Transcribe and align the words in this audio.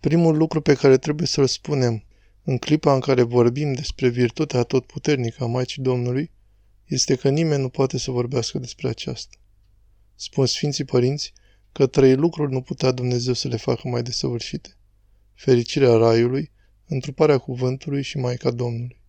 Primul 0.00 0.36
lucru 0.36 0.60
pe 0.60 0.74
care 0.74 0.96
trebuie 0.96 1.26
să-l 1.26 1.46
spunem 1.46 2.04
în 2.42 2.58
clipa 2.58 2.94
în 2.94 3.00
care 3.00 3.22
vorbim 3.22 3.72
despre 3.72 4.08
virtutea 4.08 4.58
atotputernică 4.58 5.44
a 5.44 5.46
Maicii 5.46 5.82
Domnului, 5.82 6.30
este 6.86 7.14
că 7.14 7.28
nimeni 7.28 7.62
nu 7.62 7.68
poate 7.68 7.98
să 7.98 8.10
vorbească 8.10 8.58
despre 8.58 8.88
aceasta. 8.88 9.36
Spun 10.14 10.46
Sfinții 10.46 10.84
Părinți 10.84 11.32
că 11.72 11.86
trei 11.86 12.14
lucruri 12.14 12.52
nu 12.52 12.60
putea 12.60 12.90
Dumnezeu 12.90 13.32
să 13.32 13.48
le 13.48 13.56
facă 13.56 13.88
mai 13.88 14.02
desăvârșite. 14.02 14.76
Fericirea 15.34 15.96
Raiului, 15.96 16.50
întruparea 16.86 17.38
cuvântului 17.38 18.02
și 18.02 18.18
Maica 18.18 18.50
Domnului. 18.50 19.00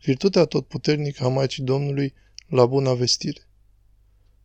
Virtutea 0.00 0.40
atotputernică 0.40 1.24
a 1.24 1.28
Maicii 1.28 1.62
Domnului 1.62 2.14
la 2.46 2.66
buna 2.66 2.94
vestire. 2.94 3.40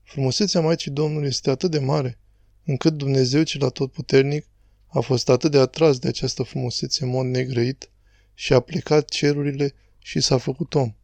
Frumusețea 0.04 0.61
Maicii 0.61 0.91
Domnului 0.91 1.27
este 1.27 1.49
atât 1.49 1.71
de 1.71 1.79
mare, 1.79 2.20
încât 2.65 2.93
Dumnezeu 2.93 3.43
cel 3.43 3.63
atotputernic 3.63 4.45
a 4.88 4.99
fost 4.99 5.29
atât 5.29 5.51
de 5.51 5.57
atras 5.57 5.99
de 5.99 6.07
această 6.07 6.43
frumusețe 6.43 7.04
în 7.04 7.09
mod 7.09 7.25
negrăit 7.25 7.89
și 8.33 8.54
a 8.54 8.59
plecat 8.59 9.09
cerurile 9.09 9.73
și 9.97 10.19
s-a 10.19 10.37
făcut 10.37 10.73
om, 10.73 10.95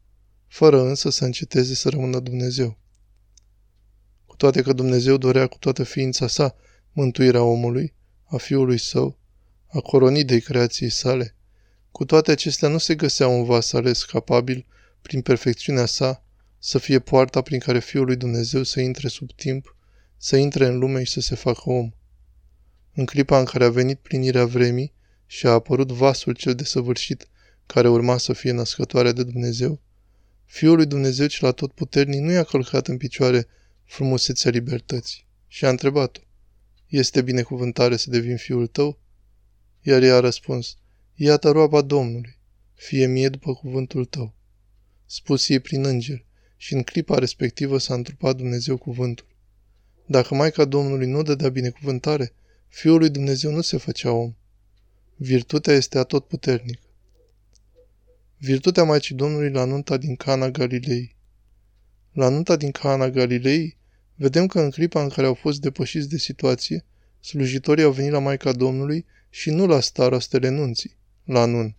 fără 0.48 0.82
însă 0.82 1.10
să 1.10 1.26
înceteze 1.26 1.76
să 1.76 1.90
rămână 1.90 2.20
Dumnezeu. 2.20 2.78
Cu 4.26 4.36
toate 4.36 4.62
că 4.62 4.74
Dumnezeu 4.74 5.18
dorea 5.18 5.48
cu 5.48 5.58
toată 5.58 5.84
ființa 5.84 6.28
sa 6.28 6.56
mântuirea 6.92 7.44
omului, 7.44 7.94
a 8.24 8.38
fiului 8.38 8.78
său, 8.78 9.18
a 9.68 9.80
coronidei 9.80 10.42
creației 10.42 10.90
sale, 10.90 11.36
cu 11.92 12.06
toate 12.06 12.32
acestea 12.32 12.70
nu 12.70 12.78
se 12.78 12.96
găsea 12.96 13.28
un 13.28 13.44
vas 13.44 13.74
ales 13.74 14.04
capabil, 14.04 14.66
prin 15.02 15.22
perfecțiunea 15.22 15.86
sa, 15.86 16.24
să 16.60 16.78
fie 16.78 17.00
poarta 17.00 17.42
prin 17.42 17.60
care 17.60 17.80
Fiul 17.80 18.06
lui 18.06 18.16
Dumnezeu 18.16 18.64
să 18.64 18.80
intre 18.80 19.08
sub 19.08 19.32
timp, 19.36 19.76
să 20.18 20.36
intre 20.36 20.66
în 20.66 20.78
lume 20.78 21.04
și 21.04 21.12
să 21.12 21.20
se 21.20 21.36
facă 21.36 21.62
om. 21.70 21.92
În 22.96 23.06
clipa 23.06 23.40
în 23.40 23.46
care 23.46 23.64
a 23.64 23.70
venit 23.70 24.00
plinirea 24.00 24.46
vremii 24.46 24.94
și 25.26 25.48
a 25.48 25.52
apărut 25.52 25.92
vasul 25.92 26.34
cel 26.34 26.56
desăvârșit 26.56 27.28
care 27.66 27.90
urma 27.90 28.18
să 28.18 28.34
fie 28.34 28.52
născătoarea 28.52 29.12
de 29.12 29.24
Dumnezeu, 29.24 29.82
Fiul 30.46 30.76
lui 30.76 30.86
Dumnezeu 30.86 31.28
cel 31.28 31.48
atotputernic 31.48 32.20
nu 32.20 32.32
i-a 32.32 32.44
călcat 32.44 32.88
în 32.88 32.98
picioare 32.98 33.48
frumusețea 33.84 34.52
libertății 34.52 35.26
și 35.48 35.66
a 35.66 35.70
întrebat-o, 35.70 36.22
Este 36.88 37.22
binecuvântare 37.22 37.98
să 37.98 38.10
devin 38.10 38.38
fiul 38.38 38.68
tău? 38.68 39.00
Iar 39.82 40.02
ea 40.02 40.16
a 40.16 40.20
răspuns, 40.20 40.78
Iată 41.16 41.50
roaba 41.50 41.82
Domnului, 41.82 42.38
fie 42.74 43.06
mie 43.06 43.30
după 43.30 43.54
cuvântul 43.54 44.06
tău. 44.06 44.34
Spus 45.06 45.50
ei 45.50 45.60
prin 45.60 45.86
înger 45.86 46.26
și 46.58 46.74
în 46.74 46.84
clipa 46.84 47.18
respectivă 47.18 47.78
s-a 47.78 47.94
întrupat 47.94 48.36
Dumnezeu 48.36 48.78
cuvântul. 48.78 49.28
Dacă 50.06 50.36
Maica 50.36 50.66
Domnului 50.66 51.08
nu 51.08 51.22
dădea 51.22 51.50
binecuvântare, 51.50 52.34
Fiul 52.74 53.00
lui 53.00 53.10
Dumnezeu 53.10 53.52
nu 53.52 53.62
se 53.62 53.78
făcea 53.78 54.12
om. 54.12 54.34
Virtutea 55.16 55.74
este 55.74 55.98
atotputernică. 55.98 56.82
Virtutea 58.38 58.84
Maicii 58.84 59.16
Domnului 59.16 59.50
la 59.50 59.66
nunta 59.66 59.98
din 59.98 60.16
Cana 60.16 60.50
Galilei. 60.50 61.16
La 62.12 62.30
nunta 62.30 62.56
din 62.56 62.72
Cana 62.72 63.10
Galilei, 63.10 63.78
vedem 64.16 64.48
că 64.48 64.60
în 64.60 64.70
clipa 64.70 65.02
în 65.02 65.10
care 65.10 65.28
au 65.28 65.34
fost 65.34 65.62
depășiți 65.62 66.10
de 66.10 66.18
situație, 66.18 66.86
slujitorii 67.20 67.84
au 67.84 67.92
venit 67.92 68.12
la 68.12 68.20
Maica 68.20 68.52
Domnului 68.52 69.06
și 69.30 69.50
nu 69.50 69.66
la 69.66 69.80
starostele 69.80 70.50
nunții, 70.50 70.98
la 71.24 71.46
nun. 71.46 71.76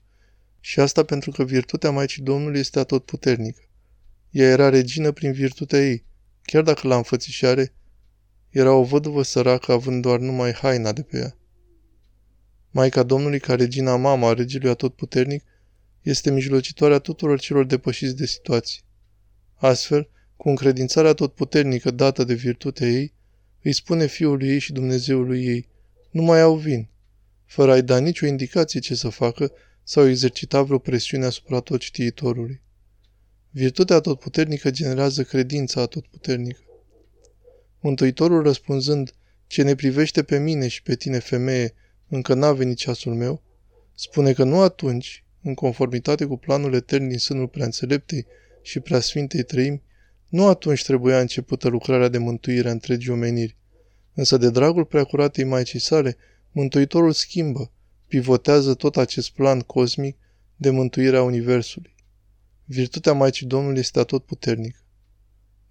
Și 0.61 0.81
asta 0.81 1.05
pentru 1.05 1.31
că 1.31 1.45
virtutea 1.45 1.91
Maicii 1.91 2.23
Domnului 2.23 2.61
este 2.61 2.79
atotputernică. 2.79 3.63
Ea 4.31 4.49
era 4.49 4.69
regină 4.69 5.13
prin 5.13 5.33
virtutea 5.33 5.79
ei, 5.79 6.05
chiar 6.43 6.63
dacă 6.63 6.89
la 6.89 6.97
înfățișare 6.97 7.73
era 8.55 8.73
o 8.73 8.83
văduvă 8.83 9.23
săracă 9.23 9.73
având 9.73 10.03
doar 10.03 10.19
numai 10.19 10.53
haina 10.53 10.93
de 10.93 11.03
pe 11.03 11.17
ea. 11.17 11.37
Maica 12.71 13.03
Domnului, 13.03 13.41
ca 13.41 13.55
regina 13.55 13.97
mama 13.97 14.29
a 14.29 14.33
regelui 14.33 14.71
atotputernic, 14.71 15.45
este 16.03 16.31
mijlocitoarea 16.31 16.99
tuturor 16.99 17.41
celor 17.41 17.65
depășiți 17.65 18.17
de 18.17 18.27
situații. 18.27 18.83
Astfel, 19.55 20.09
cu 20.37 20.49
încredințarea 20.49 21.11
atotputernică 21.11 21.91
dată 21.91 22.25
de 22.25 22.35
virtutea 22.35 22.89
ei, 22.89 23.13
îi 23.63 23.73
spune 23.73 24.07
fiului 24.07 24.49
ei 24.49 24.59
și 24.59 24.73
Dumnezeului 24.73 25.45
ei, 25.45 25.69
nu 26.11 26.23
mai 26.23 26.41
au 26.41 26.57
vin, 26.57 26.89
fără 27.47 27.73
a-i 27.73 27.83
da 27.83 27.99
nicio 27.99 28.27
indicație 28.27 28.81
ce 28.81 28.95
să 28.95 29.09
facă 29.09 29.53
sau 29.83 30.09
exercita 30.09 30.63
vreo 30.63 30.79
presiune 30.79 31.25
asupra 31.25 31.61
tot 31.61 31.81
știitorului. 31.81 32.61
Virtutea 33.51 33.97
atotputernică 33.97 34.71
generează 34.71 35.23
credința 35.23 35.81
atotputernică. 35.81 36.61
Mântuitorul 37.85 38.43
răspunzând, 38.43 39.15
ce 39.47 39.63
ne 39.63 39.75
privește 39.75 40.23
pe 40.23 40.39
mine 40.39 40.69
și 40.69 40.83
pe 40.83 40.95
tine, 40.95 41.19
femeie, 41.19 41.75
încă 42.09 42.35
n-a 42.35 42.53
venit 42.53 42.77
ceasul 42.77 43.15
meu, 43.15 43.43
spune 43.95 44.33
că 44.33 44.45
nu 44.45 44.61
atunci, 44.61 45.25
în 45.43 45.55
conformitate 45.55 46.25
cu 46.25 46.37
planul 46.37 46.75
etern 46.75 47.09
din 47.09 47.19
sânul 47.19 47.49
preanțeleptei 47.49 48.27
și 48.63 48.81
preasfintei 48.81 49.43
trăimi, 49.43 49.83
nu 50.29 50.47
atunci 50.47 50.83
trebuia 50.83 51.21
începută 51.21 51.69
lucrarea 51.69 52.09
de 52.09 52.19
mântuire 52.19 52.69
a 52.69 52.71
întregii 52.71 53.11
omeniri, 53.11 53.57
însă 54.15 54.37
de 54.37 54.51
dragul 54.51 54.85
preacuratei 54.85 55.45
Maicii 55.45 55.81
sale, 55.81 56.17
Mântuitorul 56.53 57.13
schimbă, 57.13 57.71
pivotează 58.07 58.75
tot 58.75 58.97
acest 58.97 59.31
plan 59.31 59.61
cosmic 59.61 60.17
de 60.57 60.71
mântuirea 60.71 61.23
Universului. 61.23 61.95
Virtutea 62.65 63.13
Maicii 63.13 63.47
Domnului 63.47 63.79
este 63.79 63.99
atot 63.99 64.25
puternică. 64.25 64.84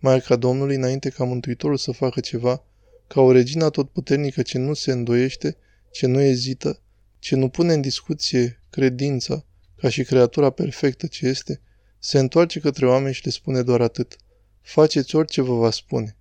Maica 0.05 0.35
Domnului, 0.35 0.75
înainte 0.75 1.09
ca 1.09 1.23
Mântuitorul 1.23 1.77
să 1.77 1.91
facă 1.91 2.19
ceva, 2.19 2.63
ca 3.07 3.21
o 3.21 3.31
regină 3.31 3.69
puternică 3.69 4.41
ce 4.41 4.57
nu 4.57 4.73
se 4.73 4.91
îndoiește, 4.91 5.57
ce 5.91 6.07
nu 6.07 6.21
ezită, 6.21 6.81
ce 7.19 7.35
nu 7.35 7.49
pune 7.49 7.73
în 7.73 7.81
discuție 7.81 8.59
credința, 8.69 9.45
ca 9.75 9.89
și 9.89 10.03
creatura 10.03 10.49
perfectă 10.49 11.07
ce 11.07 11.27
este, 11.27 11.61
se 11.99 12.19
întoarce 12.19 12.59
către 12.59 12.87
oameni 12.87 13.13
și 13.13 13.25
le 13.25 13.31
spune 13.31 13.61
doar 13.61 13.81
atât. 13.81 14.15
Faceți 14.61 15.15
orice 15.15 15.41
vă 15.41 15.55
va 15.55 15.71
spune. 15.71 16.15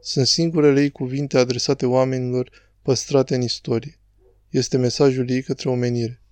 Sunt 0.00 0.26
singurele 0.26 0.80
ei 0.80 0.90
cuvinte 0.90 1.38
adresate 1.38 1.86
oamenilor 1.86 2.50
păstrate 2.82 3.34
în 3.34 3.42
istorie. 3.42 3.98
Este 4.48 4.76
mesajul 4.76 5.30
ei 5.30 5.42
către 5.42 5.68
omenire. 5.68 6.22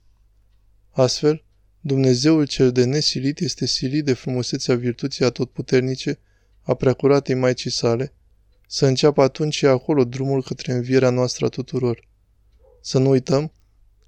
Astfel, 0.91 1.45
Dumnezeul 1.81 2.47
cel 2.47 2.73
de 2.73 2.85
nesilit 2.85 3.39
este 3.39 3.67
silit 3.67 4.05
de 4.05 4.13
frumusețea 4.13 4.75
virtuții 4.75 5.25
atotputernice 5.25 6.19
a 6.63 6.75
preacuratei 6.75 7.35
Maicii 7.35 7.71
sale, 7.71 8.13
să 8.67 8.87
înceapă 8.87 9.23
atunci 9.23 9.55
și 9.55 9.67
acolo 9.67 10.05
drumul 10.05 10.43
către 10.43 10.73
învierea 10.73 11.11
noastră 11.11 11.47
a 11.47 11.49
tuturor. 11.49 12.09
Să 12.81 12.99
nu 12.99 13.09
uităm 13.09 13.53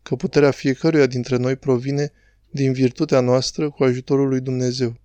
că 0.03 0.17
puterea 0.17 0.51
fiecăruia 0.51 1.07
dintre 1.07 1.37
noi 1.37 1.57
provine 1.57 2.13
din 2.51 2.73
virtutea 2.73 3.21
noastră 3.21 3.71
cu 3.71 3.85
ajutorul 3.85 4.29
lui 4.29 4.41
Dumnezeu. 4.41 4.97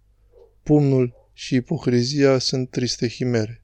Pumnul 0.63 1.13
și 1.33 1.55
ipocrizia 1.55 2.37
sunt 2.37 2.69
triste 2.69 3.07
chimere. 3.07 3.63